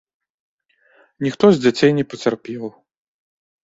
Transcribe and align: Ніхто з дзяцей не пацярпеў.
Ніхто 1.27 1.45
з 1.53 1.57
дзяцей 1.69 1.97
не 2.01 2.09
пацярпеў. 2.11 2.63